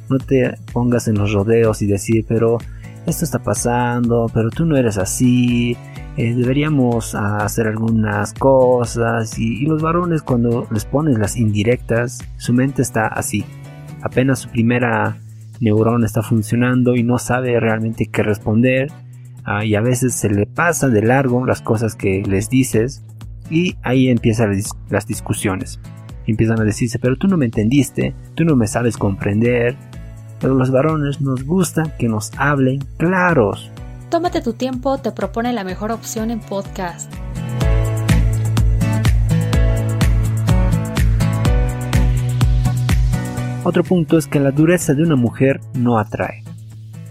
no 0.10 0.17
te 0.20 0.55
pongas 0.72 1.08
en 1.08 1.15
los 1.15 1.34
rodeos 1.34 1.82
y 1.82 1.88
decir, 1.88 2.25
pero 2.27 2.58
esto 3.05 3.25
está 3.25 3.39
pasando, 3.39 4.29
pero 4.34 4.50
tú 4.50 4.65
no 4.65 4.77
eres 4.77 4.98
así, 4.98 5.75
eh, 6.15 6.36
deberíamos 6.36 7.15
hacer 7.15 7.67
algunas 7.67 8.34
cosas. 8.34 9.38
Y, 9.39 9.65
los 9.65 9.82
varones 9.82 10.22
cuando 10.22 10.67
les 10.72 10.86
pones 10.86 11.17
las 11.17 11.38
indirectas, 11.38 12.20
su 12.38 12.53
mente 12.53 12.82
está 12.82 13.08
así. 13.08 13.46
Apenas 14.01 14.39
su 14.39 14.50
primera 14.50 15.17
neurona 15.60 16.05
está 16.05 16.22
funcionando 16.22 16.96
y 16.96 17.03
no 17.03 17.17
sabe 17.17 17.60
realmente 17.60 18.08
qué 18.08 18.22
responder. 18.22 18.91
Ah, 19.46 19.65
y 19.65 19.75
a 19.75 19.82
veces 19.82 20.13
se 20.13 20.29
le 20.29 20.46
pasa 20.46 20.88
de 20.88 21.01
largo 21.01 21.46
las 21.46 21.62
cosas 21.62 21.96
que 21.96 22.24
les 22.25 22.50
dices 22.50 23.03
y 23.50 23.75
ahí 23.84 24.10
empiezan 24.10 24.58
las 24.89 25.08
discusiones. 25.08 25.79
Empiezan 26.25 26.62
a 26.62 26.63
decirse, 26.63 27.00
pero 27.00 27.17
tú 27.17 27.27
no 27.27 27.38
me 27.38 27.46
entendiste, 27.46 28.13
tú 28.36 28.46
no 28.46 28.55
me 28.55 28.67
sabes 28.67 28.96
comprender, 28.96 29.75
pero 30.39 30.53
los 30.53 30.72
varones 30.72 31.20
nos 31.20 31.43
gusta 31.43 31.96
que 31.98 32.08
nos 32.08 32.32
hablen 32.38 32.79
claros. 32.98 33.73
Tómate 34.13 34.41
tu 34.41 34.53
tiempo, 34.53 35.00
te 35.00 35.12
propone 35.12 35.53
la 35.53 35.63
mejor 35.63 35.91
opción 35.91 36.29
en 36.29 36.39
podcast. 36.39 37.12
Otro 43.63 43.84
punto 43.84 44.20
es 44.20 44.27
que 44.27 44.39
la 44.39 44.51
dureza 44.51 44.93
de 44.93 45.01
una 45.01 45.15
mujer 45.15 45.62
no 45.74 45.98
atrae. 45.98 46.43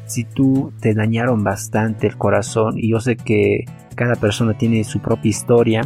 Si 0.06 0.22
tú 0.22 0.72
te 0.80 0.94
dañaron 0.94 1.42
bastante 1.42 2.06
el 2.06 2.16
corazón, 2.16 2.78
y 2.78 2.92
yo 2.92 3.00
sé 3.00 3.16
que 3.16 3.64
cada 3.96 4.14
persona 4.14 4.56
tiene 4.56 4.84
su 4.84 5.00
propia 5.00 5.30
historia, 5.30 5.80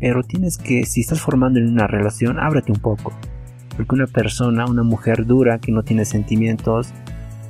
pero 0.00 0.24
tienes 0.24 0.58
que, 0.58 0.86
si 0.86 1.02
estás 1.02 1.20
formando 1.20 1.60
en 1.60 1.68
una 1.68 1.86
relación, 1.86 2.40
ábrete 2.40 2.72
un 2.72 2.80
poco. 2.80 3.12
Porque 3.76 3.94
una 3.94 4.08
persona, 4.08 4.64
una 4.64 4.82
mujer 4.82 5.24
dura 5.24 5.60
que 5.60 5.70
no 5.70 5.84
tiene 5.84 6.04
sentimientos, 6.04 6.88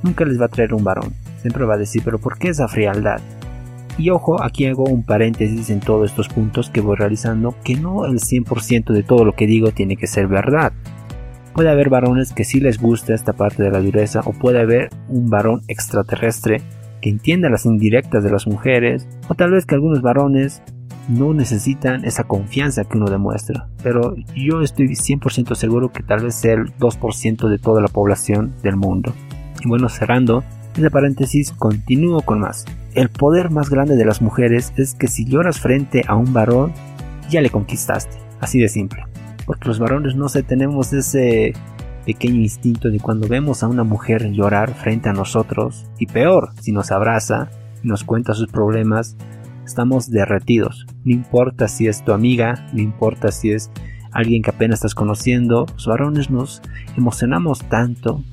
nunca 0.03 0.25
les 0.25 0.39
va 0.39 0.45
a 0.45 0.49
traer 0.49 0.75
un 0.75 0.83
varón. 0.83 1.15
Siempre 1.41 1.65
va 1.65 1.75
a 1.75 1.77
decir, 1.77 2.01
pero 2.03 2.19
¿por 2.19 2.37
qué 2.37 2.49
esa 2.49 2.67
frialdad? 2.67 3.21
Y 3.97 4.11
ojo, 4.11 4.41
aquí 4.41 4.65
hago 4.65 4.85
un 4.85 5.03
paréntesis 5.03 5.69
en 5.69 5.81
todos 5.81 6.09
estos 6.09 6.29
puntos 6.29 6.69
que 6.69 6.79
voy 6.79 6.95
realizando, 6.95 7.53
que 7.63 7.75
no 7.75 8.05
el 8.05 8.19
100% 8.19 8.93
de 8.93 9.03
todo 9.03 9.25
lo 9.25 9.33
que 9.33 9.45
digo 9.45 9.71
tiene 9.71 9.97
que 9.97 10.07
ser 10.07 10.27
verdad. 10.27 10.71
Puede 11.53 11.69
haber 11.69 11.89
varones 11.89 12.31
que 12.31 12.45
sí 12.45 12.61
les 12.61 12.79
gusta 12.79 13.13
esta 13.13 13.33
parte 13.33 13.61
de 13.61 13.71
la 13.71 13.81
dureza, 13.81 14.21
o 14.23 14.31
puede 14.31 14.61
haber 14.61 14.89
un 15.09 15.29
varón 15.29 15.61
extraterrestre 15.67 16.61
que 17.01 17.09
entienda 17.09 17.49
las 17.49 17.65
indirectas 17.65 18.23
de 18.23 18.31
las 18.31 18.47
mujeres, 18.47 19.05
o 19.27 19.35
tal 19.35 19.51
vez 19.51 19.65
que 19.65 19.75
algunos 19.75 20.01
varones 20.01 20.61
no 21.09 21.33
necesitan 21.33 22.05
esa 22.05 22.23
confianza 22.23 22.85
que 22.85 22.97
uno 22.97 23.09
demuestra. 23.09 23.67
Pero 23.83 24.15
yo 24.35 24.61
estoy 24.61 24.87
100% 24.87 25.55
seguro 25.55 25.91
que 25.91 26.03
tal 26.03 26.23
vez 26.23 26.35
sea 26.35 26.53
el 26.53 26.73
2% 26.77 27.49
de 27.49 27.57
toda 27.57 27.81
la 27.81 27.87
población 27.87 28.53
del 28.63 28.77
mundo. 28.77 29.13
Y 29.63 29.67
bueno, 29.67 29.89
cerrando 29.89 30.43
ese 30.79 30.91
paréntesis, 30.91 31.51
continúo 31.51 32.21
con 32.21 32.39
más. 32.39 32.65
El 32.93 33.09
poder 33.09 33.51
más 33.51 33.69
grande 33.69 33.95
de 33.95 34.05
las 34.05 34.21
mujeres 34.21 34.73
es 34.77 34.95
que 34.95 35.07
si 35.07 35.25
lloras 35.25 35.59
frente 35.59 36.03
a 36.07 36.15
un 36.15 36.33
varón, 36.33 36.73
ya 37.29 37.41
le 37.41 37.49
conquistaste. 37.49 38.17
Así 38.39 38.59
de 38.59 38.69
simple. 38.69 39.05
Porque 39.45 39.67
los 39.67 39.79
varones 39.79 40.15
no 40.15 40.29
sé, 40.29 40.43
tenemos 40.43 40.93
ese 40.93 41.53
pequeño 42.05 42.41
instinto 42.41 42.89
de 42.89 42.99
cuando 42.99 43.27
vemos 43.27 43.61
a 43.61 43.67
una 43.67 43.83
mujer 43.83 44.31
llorar 44.31 44.73
frente 44.73 45.09
a 45.09 45.13
nosotros, 45.13 45.85
y 45.99 46.07
peor, 46.07 46.51
si 46.61 46.71
nos 46.71 46.91
abraza 46.91 47.49
y 47.83 47.87
nos 47.87 48.03
cuenta 48.03 48.33
sus 48.33 48.47
problemas, 48.51 49.15
estamos 49.65 50.09
derretidos. 50.09 50.87
No 51.03 51.13
importa 51.13 51.67
si 51.67 51.87
es 51.87 52.03
tu 52.03 52.13
amiga, 52.13 52.67
no 52.73 52.81
importa 52.81 53.31
si 53.31 53.51
es 53.51 53.69
alguien 54.11 54.41
que 54.41 54.49
apenas 54.49 54.79
estás 54.79 54.95
conociendo, 54.95 55.65
los 55.73 55.85
varones 55.85 56.29
nos 56.29 56.61
emocionamos 56.97 57.59
tanto 57.69 58.23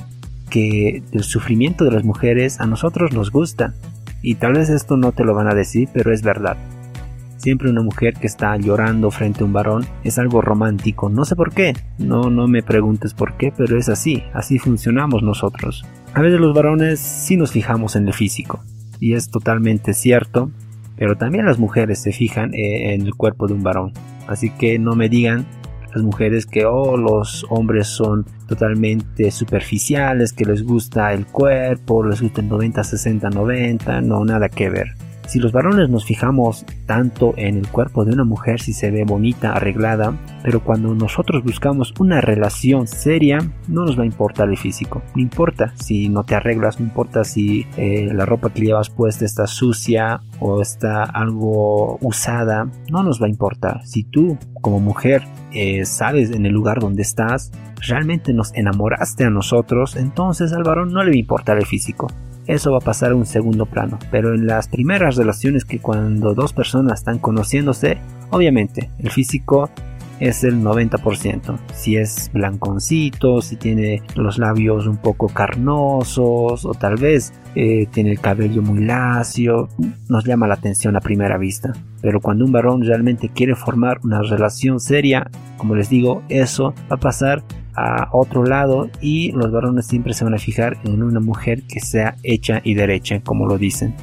que 0.48 1.02
el 1.12 1.22
sufrimiento 1.22 1.84
de 1.84 1.90
las 1.90 2.04
mujeres 2.04 2.60
a 2.60 2.66
nosotros 2.66 3.12
nos 3.12 3.30
gusta. 3.30 3.74
Y 4.22 4.36
tal 4.36 4.54
vez 4.54 4.70
esto 4.70 4.96
no 4.96 5.12
te 5.12 5.24
lo 5.24 5.34
van 5.34 5.48
a 5.48 5.54
decir, 5.54 5.88
pero 5.92 6.12
es 6.12 6.22
verdad. 6.22 6.56
Siempre 7.36 7.70
una 7.70 7.82
mujer 7.82 8.14
que 8.14 8.26
está 8.26 8.56
llorando 8.56 9.10
frente 9.10 9.42
a 9.42 9.46
un 9.46 9.52
varón 9.52 9.84
es 10.02 10.18
algo 10.18 10.40
romántico. 10.40 11.08
No 11.08 11.24
sé 11.24 11.36
por 11.36 11.52
qué. 11.52 11.74
No, 11.98 12.30
no 12.30 12.48
me 12.48 12.62
preguntes 12.62 13.14
por 13.14 13.36
qué, 13.36 13.52
pero 13.56 13.78
es 13.78 13.88
así. 13.88 14.24
Así 14.32 14.58
funcionamos 14.58 15.22
nosotros. 15.22 15.84
A 16.14 16.22
veces 16.22 16.40
los 16.40 16.54
varones 16.54 16.98
sí 16.98 17.36
nos 17.36 17.52
fijamos 17.52 17.94
en 17.94 18.08
el 18.08 18.14
físico. 18.14 18.64
Y 18.98 19.14
es 19.14 19.30
totalmente 19.30 19.92
cierto. 19.92 20.50
Pero 20.96 21.16
también 21.16 21.44
las 21.44 21.58
mujeres 21.58 22.02
se 22.02 22.12
fijan 22.12 22.54
eh, 22.54 22.94
en 22.94 23.02
el 23.02 23.14
cuerpo 23.14 23.46
de 23.46 23.54
un 23.54 23.62
varón. 23.62 23.92
Así 24.26 24.50
que 24.50 24.78
no 24.78 24.96
me 24.96 25.08
digan 25.08 25.46
las 25.96 26.04
mujeres 26.04 26.44
que 26.44 26.66
oh, 26.66 26.98
los 26.98 27.46
hombres 27.48 27.86
son 27.86 28.26
totalmente 28.46 29.30
superficiales, 29.30 30.34
que 30.34 30.44
les 30.44 30.62
gusta 30.62 31.14
el 31.14 31.24
cuerpo, 31.24 32.04
les 32.04 32.20
gusta 32.20 32.42
el 32.42 32.50
90, 32.50 32.84
60, 32.84 33.30
90, 33.30 34.02
no, 34.02 34.22
nada 34.22 34.50
que 34.50 34.68
ver. 34.68 34.88
Si 35.26 35.40
los 35.40 35.50
varones 35.50 35.90
nos 35.90 36.04
fijamos 36.04 36.64
tanto 36.86 37.34
en 37.36 37.56
el 37.56 37.68
cuerpo 37.68 38.04
de 38.04 38.12
una 38.12 38.24
mujer 38.24 38.60
si 38.60 38.72
se 38.72 38.92
ve 38.92 39.04
bonita, 39.04 39.52
arreglada, 39.52 40.16
pero 40.42 40.62
cuando 40.62 40.94
nosotros 40.94 41.42
buscamos 41.42 41.92
una 41.98 42.20
relación 42.20 42.86
seria, 42.86 43.38
no 43.66 43.84
nos 43.84 43.98
va 43.98 44.04
a 44.04 44.06
importar 44.06 44.48
el 44.48 44.56
físico. 44.56 45.02
No 45.16 45.22
importa 45.22 45.72
si 45.74 46.08
no 46.08 46.22
te 46.22 46.36
arreglas, 46.36 46.78
no 46.78 46.86
importa 46.86 47.24
si 47.24 47.66
eh, 47.76 48.08
la 48.12 48.24
ropa 48.24 48.50
que 48.50 48.62
llevas 48.62 48.88
puesta 48.88 49.24
está 49.24 49.48
sucia 49.48 50.20
o 50.38 50.62
está 50.62 51.02
algo 51.02 51.98
usada, 52.00 52.68
no 52.90 53.02
nos 53.02 53.20
va 53.20 53.26
a 53.26 53.30
importar. 53.30 53.84
Si 53.84 54.04
tú 54.04 54.38
como 54.60 54.78
mujer 54.78 55.24
eh, 55.52 55.84
sabes 55.86 56.30
en 56.30 56.46
el 56.46 56.52
lugar 56.52 56.78
donde 56.78 57.02
estás, 57.02 57.50
realmente 57.80 58.32
nos 58.32 58.54
enamoraste 58.54 59.24
a 59.24 59.30
nosotros, 59.30 59.96
entonces 59.96 60.52
al 60.52 60.62
varón 60.62 60.92
no 60.92 61.02
le 61.02 61.10
va 61.10 61.16
a 61.16 61.18
importar 61.18 61.58
el 61.58 61.66
físico 61.66 62.06
eso 62.46 62.72
va 62.72 62.78
a 62.78 62.80
pasar 62.80 63.12
a 63.12 63.16
un 63.16 63.26
segundo 63.26 63.66
plano. 63.66 63.98
Pero 64.10 64.34
en 64.34 64.46
las 64.46 64.68
primeras 64.68 65.16
relaciones 65.16 65.64
que 65.64 65.78
cuando 65.78 66.34
dos 66.34 66.52
personas 66.52 67.00
están 67.00 67.18
conociéndose, 67.18 67.98
obviamente 68.30 68.90
el 68.98 69.10
físico 69.10 69.70
es 70.20 70.44
el 70.44 70.62
90%. 70.62 71.58
Si 71.74 71.96
es 71.96 72.30
blanconcito, 72.32 73.42
si 73.42 73.56
tiene 73.56 74.02
los 74.14 74.38
labios 74.38 74.86
un 74.86 74.96
poco 74.96 75.28
carnosos 75.28 76.64
o 76.64 76.72
tal 76.72 76.96
vez 76.96 77.32
eh, 77.54 77.86
tiene 77.90 78.12
el 78.12 78.20
cabello 78.20 78.62
muy 78.62 78.84
lacio, 78.84 79.68
nos 80.08 80.24
llama 80.24 80.46
la 80.46 80.54
atención 80.54 80.96
a 80.96 81.00
primera 81.00 81.38
vista. 81.38 81.72
Pero 82.00 82.20
cuando 82.20 82.44
un 82.44 82.52
varón 82.52 82.82
realmente 82.82 83.28
quiere 83.28 83.54
formar 83.54 84.00
una 84.04 84.22
relación 84.22 84.80
seria, 84.80 85.30
como 85.58 85.74
les 85.74 85.88
digo, 85.88 86.22
eso 86.28 86.74
va 86.90 86.96
a 86.96 87.00
pasar 87.00 87.42
a 87.76 88.08
otro 88.12 88.44
lado 88.44 88.88
y 89.00 89.32
los 89.32 89.52
varones 89.52 89.86
siempre 89.86 90.14
se 90.14 90.24
van 90.24 90.34
a 90.34 90.38
fijar 90.38 90.78
en 90.84 91.02
una 91.02 91.20
mujer 91.20 91.62
que 91.68 91.80
sea 91.80 92.16
hecha 92.22 92.60
y 92.64 92.74
derecha, 92.74 93.20
como 93.22 93.46
lo 93.46 93.58
dicen. 93.58 93.94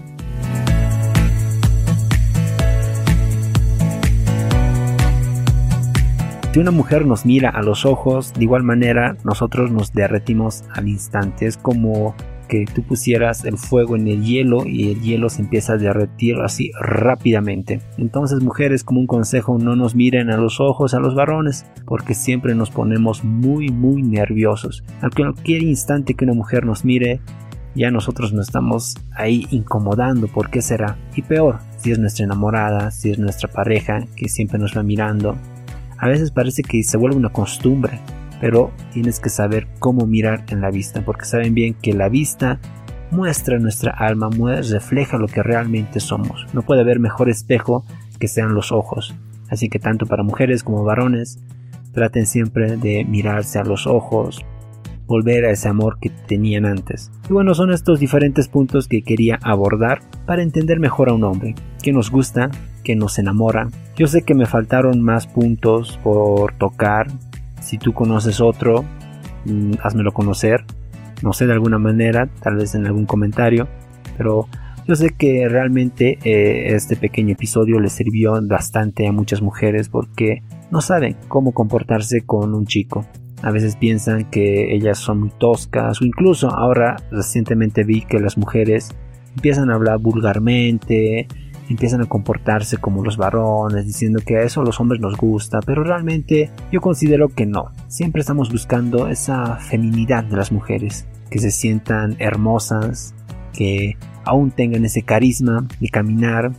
Si 6.53 6.59
una 6.59 6.69
mujer 6.69 7.07
nos 7.07 7.25
mira 7.25 7.49
a 7.49 7.63
los 7.63 7.83
ojos, 7.83 8.31
de 8.33 8.43
igual 8.43 8.61
manera 8.61 9.17
nosotros 9.23 9.71
nos 9.71 9.91
derretimos 9.91 10.63
al 10.71 10.87
instante. 10.87 11.47
Es 11.47 11.57
como 11.57 12.13
que 12.47 12.65
tú 12.65 12.83
pusieras 12.83 13.45
el 13.45 13.57
fuego 13.57 13.95
en 13.95 14.07
el 14.07 14.23
hielo 14.23 14.65
y 14.65 14.91
el 14.91 15.01
hielo 15.01 15.29
se 15.29 15.41
empieza 15.41 15.73
a 15.73 15.77
derretir 15.77 16.39
así 16.41 16.71
rápidamente. 16.79 17.81
Entonces 17.97 18.41
mujeres 18.41 18.83
como 18.83 18.99
un 18.99 19.07
consejo 19.07 19.57
no 19.57 19.75
nos 19.75 19.95
miren 19.95 20.29
a 20.29 20.37
los 20.37 20.59
ojos 20.59 20.93
a 20.93 20.99
los 20.99 21.15
varones 21.15 21.65
porque 21.85 22.13
siempre 22.13 22.55
nos 22.55 22.69
ponemos 22.69 23.23
muy 23.23 23.69
muy 23.69 24.01
nerviosos. 24.01 24.83
A 25.01 25.09
cualquier 25.09 25.63
instante 25.63 26.13
que 26.13 26.25
una 26.25 26.33
mujer 26.33 26.65
nos 26.65 26.85
mire 26.85 27.21
ya 27.75 27.89
nosotros 27.89 28.33
nos 28.33 28.47
estamos 28.47 28.95
ahí 29.15 29.47
incomodando. 29.49 30.27
¿Por 30.27 30.49
qué 30.49 30.61
será? 30.61 30.97
Y 31.15 31.23
peor, 31.23 31.59
si 31.77 31.91
es 31.91 31.99
nuestra 31.99 32.25
enamorada, 32.25 32.91
si 32.91 33.11
es 33.11 33.19
nuestra 33.19 33.49
pareja 33.49 34.05
que 34.15 34.29
siempre 34.29 34.59
nos 34.59 34.77
va 34.77 34.83
mirando. 34.83 35.35
A 35.97 36.07
veces 36.07 36.31
parece 36.31 36.63
que 36.63 36.83
se 36.83 36.97
vuelve 36.97 37.17
una 37.17 37.29
costumbre 37.29 37.99
pero 38.43 38.73
tienes 38.91 39.21
que 39.21 39.29
saber 39.29 39.69
cómo 39.79 40.05
mirar 40.05 40.43
en 40.49 40.59
la 40.59 40.69
vista, 40.69 41.05
porque 41.05 41.23
saben 41.23 41.53
bien 41.53 41.75
que 41.75 41.93
la 41.93 42.09
vista 42.09 42.59
muestra 43.09 43.57
nuestra 43.57 43.93
alma, 43.93 44.29
refleja 44.69 45.17
lo 45.17 45.27
que 45.29 45.41
realmente 45.41 46.01
somos. 46.01 46.45
No 46.51 46.61
puede 46.61 46.81
haber 46.81 46.99
mejor 46.99 47.29
espejo 47.29 47.85
que 48.19 48.27
sean 48.27 48.53
los 48.53 48.73
ojos. 48.73 49.15
Así 49.49 49.69
que 49.69 49.79
tanto 49.79 50.07
para 50.07 50.23
mujeres 50.23 50.61
como 50.61 50.83
varones, 50.83 51.39
traten 51.93 52.25
siempre 52.25 52.75
de 52.75 53.05
mirarse 53.05 53.59
a 53.59 53.63
los 53.63 53.87
ojos 53.87 54.43
volver 55.07 55.45
a 55.45 55.51
ese 55.51 55.69
amor 55.69 55.99
que 56.01 56.09
tenían 56.09 56.65
antes. 56.65 57.11
Y 57.29 57.33
bueno, 57.33 57.53
son 57.53 57.71
estos 57.71 58.01
diferentes 58.01 58.49
puntos 58.49 58.89
que 58.89 59.03
quería 59.03 59.39
abordar 59.41 60.01
para 60.25 60.43
entender 60.43 60.81
mejor 60.81 61.07
a 61.07 61.13
un 61.13 61.23
hombre, 61.23 61.55
que 61.81 61.93
nos 61.93 62.11
gusta, 62.11 62.51
que 62.83 62.97
nos 62.97 63.19
enamora. 63.19 63.69
Yo 63.95 64.07
sé 64.07 64.23
que 64.23 64.35
me 64.35 64.47
faltaron 64.47 65.01
más 65.01 65.27
puntos 65.27 65.97
por 66.03 66.53
tocar. 66.57 67.07
Si 67.63 67.77
tú 67.77 67.93
conoces 67.93 68.41
otro, 68.41 68.83
mm, 69.45 69.73
házmelo 69.81 70.11
conocer. 70.11 70.65
No 71.21 71.31
sé 71.31 71.47
de 71.47 71.53
alguna 71.53 71.79
manera, 71.79 72.27
tal 72.41 72.57
vez 72.57 72.75
en 72.75 72.85
algún 72.85 73.05
comentario, 73.05 73.67
pero 74.17 74.47
yo 74.85 74.95
sé 74.95 75.11
que 75.17 75.47
realmente 75.47 76.19
eh, 76.23 76.75
este 76.75 76.97
pequeño 76.97 77.33
episodio 77.33 77.79
le 77.79 77.89
sirvió 77.89 78.33
bastante 78.41 79.07
a 79.07 79.13
muchas 79.13 79.41
mujeres 79.41 79.87
porque 79.87 80.43
no 80.71 80.81
saben 80.81 81.15
cómo 81.29 81.53
comportarse 81.53 82.25
con 82.25 82.53
un 82.53 82.65
chico. 82.65 83.05
A 83.41 83.51
veces 83.51 83.77
piensan 83.77 84.29
que 84.29 84.75
ellas 84.75 84.97
son 84.97 85.21
muy 85.21 85.31
toscas 85.37 86.01
o 86.01 86.05
incluso 86.05 86.49
ahora 86.49 86.97
recientemente 87.11 87.85
vi 87.85 88.01
que 88.01 88.19
las 88.19 88.37
mujeres 88.37 88.89
empiezan 89.35 89.69
a 89.69 89.75
hablar 89.75 89.99
vulgarmente, 89.99 91.27
empiezan 91.69 92.01
a 92.01 92.05
comportarse 92.05 92.77
como 92.77 93.03
los 93.03 93.17
varones, 93.17 93.85
diciendo 93.85 94.19
que 94.25 94.37
a 94.37 94.43
eso 94.43 94.61
a 94.61 94.65
los 94.65 94.79
hombres 94.79 95.01
nos 95.01 95.15
gusta, 95.17 95.59
pero 95.65 95.83
realmente 95.83 96.51
yo 96.71 96.81
considero 96.81 97.29
que 97.29 97.45
no. 97.45 97.71
Siempre 97.87 98.21
estamos 98.21 98.51
buscando 98.51 99.07
esa 99.07 99.57
feminidad 99.57 100.23
de 100.23 100.37
las 100.37 100.51
mujeres, 100.51 101.07
que 101.29 101.39
se 101.39 101.51
sientan 101.51 102.15
hermosas, 102.19 103.15
que 103.53 103.97
aún 104.25 104.51
tengan 104.51 104.85
ese 104.85 105.03
carisma 105.03 105.65
de 105.79 105.89
caminar, 105.89 106.51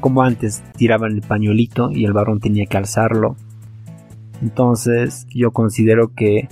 como 0.00 0.22
antes 0.22 0.62
tiraban 0.76 1.12
el 1.12 1.22
pañuelito 1.22 1.90
y 1.90 2.04
el 2.04 2.12
varón 2.12 2.40
tenía 2.40 2.66
que 2.66 2.76
alzarlo. 2.76 3.36
Entonces 4.40 5.26
yo 5.30 5.50
considero 5.50 6.14
que 6.14 6.48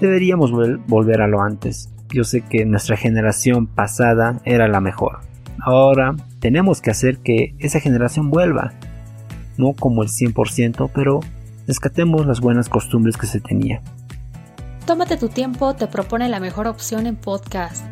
deberíamos 0.00 0.52
volver 0.86 1.20
a 1.20 1.26
lo 1.26 1.42
antes. 1.42 1.90
Yo 2.10 2.24
sé 2.24 2.42
que 2.42 2.64
nuestra 2.64 2.96
generación 2.96 3.66
pasada 3.66 4.40
era 4.44 4.68
la 4.68 4.80
mejor. 4.80 5.20
Ahora 5.60 6.16
tenemos 6.40 6.80
que 6.80 6.90
hacer 6.90 7.18
que 7.18 7.54
esa 7.58 7.80
generación 7.80 8.30
vuelva. 8.30 8.72
No 9.56 9.74
como 9.74 10.02
el 10.02 10.08
100%, 10.08 10.90
pero 10.94 11.20
rescatemos 11.66 12.26
las 12.26 12.40
buenas 12.40 12.68
costumbres 12.68 13.16
que 13.16 13.26
se 13.26 13.40
tenía. 13.40 13.82
Tómate 14.86 15.16
tu 15.16 15.28
tiempo, 15.28 15.74
te 15.74 15.86
propone 15.86 16.28
la 16.28 16.40
mejor 16.40 16.66
opción 16.66 17.06
en 17.06 17.16
podcast. 17.16 17.84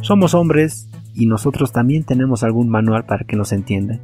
Somos 0.00 0.34
hombres 0.34 0.88
y 1.14 1.26
nosotros 1.26 1.72
también 1.72 2.04
tenemos 2.04 2.42
algún 2.42 2.68
manual 2.68 3.04
para 3.04 3.24
que 3.24 3.36
nos 3.36 3.52
entiendan. 3.52 4.00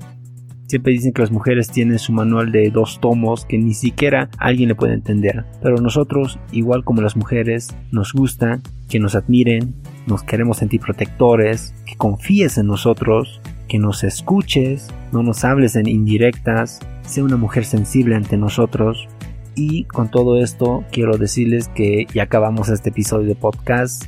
Siempre 0.66 0.92
dicen 0.92 1.12
que 1.12 1.22
las 1.22 1.30
mujeres 1.30 1.70
tienen 1.70 1.98
su 1.98 2.12
manual 2.12 2.50
de 2.50 2.70
dos 2.70 2.98
tomos 3.00 3.44
que 3.44 3.56
ni 3.56 3.72
siquiera 3.72 4.28
alguien 4.38 4.68
le 4.68 4.74
puede 4.74 4.94
entender. 4.94 5.44
Pero 5.62 5.76
nosotros, 5.76 6.40
igual 6.50 6.82
como 6.82 7.02
las 7.02 7.16
mujeres, 7.16 7.74
nos 7.92 8.12
gusta 8.12 8.60
que 8.88 8.98
nos 8.98 9.14
admiren, 9.14 9.74
nos 10.06 10.24
queremos 10.24 10.58
sentir 10.58 10.80
protectores, 10.80 11.72
que 11.86 11.94
confíes 11.96 12.58
en 12.58 12.66
nosotros, 12.66 13.40
que 13.68 13.78
nos 13.78 14.02
escuches, 14.02 14.88
no 15.12 15.22
nos 15.22 15.44
hables 15.44 15.76
en 15.76 15.88
indirectas, 15.88 16.80
sea 17.02 17.22
una 17.22 17.36
mujer 17.36 17.64
sensible 17.64 18.16
ante 18.16 18.36
nosotros. 18.36 19.08
Y 19.54 19.84
con 19.84 20.10
todo 20.10 20.40
esto 20.42 20.84
quiero 20.90 21.16
decirles 21.16 21.68
que 21.68 22.06
ya 22.12 22.24
acabamos 22.24 22.68
este 22.68 22.90
episodio 22.90 23.28
de 23.28 23.36
podcast. 23.36 24.04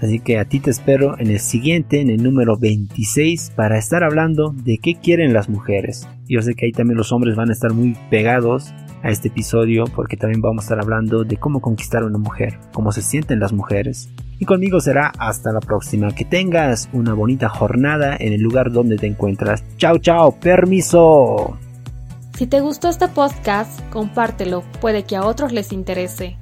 Así 0.00 0.20
que 0.20 0.38
a 0.38 0.44
ti 0.44 0.60
te 0.60 0.70
espero 0.70 1.18
en 1.18 1.30
el 1.30 1.40
siguiente, 1.40 2.00
en 2.00 2.10
el 2.10 2.22
número 2.22 2.56
26, 2.56 3.52
para 3.56 3.78
estar 3.78 4.04
hablando 4.04 4.54
de 4.54 4.78
qué 4.78 4.94
quieren 4.94 5.32
las 5.32 5.48
mujeres. 5.48 6.08
Yo 6.28 6.40
sé 6.42 6.54
que 6.54 6.66
ahí 6.66 6.72
también 6.72 6.96
los 6.98 7.12
hombres 7.12 7.36
van 7.36 7.48
a 7.50 7.52
estar 7.52 7.72
muy 7.72 7.96
pegados 8.10 8.72
a 9.02 9.10
este 9.10 9.28
episodio 9.28 9.84
porque 9.94 10.16
también 10.16 10.40
vamos 10.40 10.62
a 10.62 10.66
estar 10.66 10.80
hablando 10.80 11.24
de 11.24 11.36
cómo 11.36 11.60
conquistar 11.60 12.02
a 12.02 12.06
una 12.06 12.18
mujer, 12.18 12.58
cómo 12.72 12.92
se 12.92 13.02
sienten 13.02 13.40
las 13.40 13.52
mujeres. 13.52 14.08
Y 14.38 14.44
conmigo 14.44 14.80
será 14.80 15.12
hasta 15.18 15.52
la 15.52 15.60
próxima. 15.60 16.14
Que 16.14 16.24
tengas 16.24 16.88
una 16.92 17.12
bonita 17.14 17.48
jornada 17.48 18.16
en 18.18 18.32
el 18.32 18.40
lugar 18.40 18.70
donde 18.70 18.96
te 18.96 19.06
encuentras. 19.06 19.64
Chao, 19.78 19.98
chao, 19.98 20.32
permiso. 20.32 21.58
Si 22.36 22.46
te 22.46 22.60
gustó 22.60 22.88
este 22.88 23.08
podcast, 23.08 23.80
compártelo, 23.90 24.62
puede 24.80 25.02
que 25.02 25.16
a 25.16 25.24
otros 25.24 25.52
les 25.52 25.72
interese. 25.72 26.36